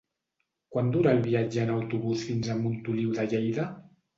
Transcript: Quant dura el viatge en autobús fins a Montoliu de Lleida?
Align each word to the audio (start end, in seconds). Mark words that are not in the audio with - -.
Quant 0.75 0.89
dura 0.95 1.11
el 1.17 1.21
viatge 1.27 1.61
en 1.65 1.73
autobús 1.75 2.27
fins 2.31 2.49
a 2.55 2.59
Montoliu 2.65 3.17
de 3.21 3.31
Lleida? 3.35 3.69